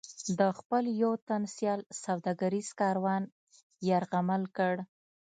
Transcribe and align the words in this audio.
د 0.39 0.41
خپل 0.57 0.83
یو 1.01 1.13
تن 1.27 1.41
سیال 1.55 1.81
سوداګریز 2.03 2.67
کاروان 2.81 3.23
یرغمل 3.89 4.43
کړ. 4.57 4.73